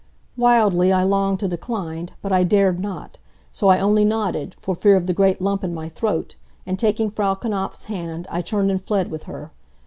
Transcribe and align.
Wildly 0.35 0.91
I 0.91 1.03
longed 1.03 1.41
to 1.41 1.47
decline, 1.47 2.09
but 2.23 2.33
I 2.33 2.43
dared 2.43 2.79
not. 2.79 3.19
So 3.51 3.67
I 3.67 3.79
only 3.79 4.03
nodded, 4.03 4.55
for 4.57 4.73
fear 4.75 4.95
of 4.95 5.05
the 5.05 5.13
great 5.13 5.39
lump 5.39 5.63
in 5.63 5.75
my 5.75 5.89
throat, 5.89 6.37
and 6.65 6.79
taking 6.79 7.11
Frau 7.11 7.35
Knapf's 7.35 7.83
hand 7.83 8.25
I 8.31 8.41
turned 8.41 8.71
and 8.71 8.81
fled 8.81 9.11
with 9.11 9.25
her. 9.25 9.51